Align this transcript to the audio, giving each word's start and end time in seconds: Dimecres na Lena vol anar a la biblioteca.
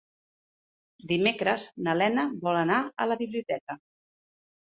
Dimecres 1.11 1.65
na 1.89 1.93
Lena 1.99 2.25
vol 2.47 2.59
anar 2.63 2.81
a 3.05 3.09
la 3.11 3.19
biblioteca. 3.21 3.79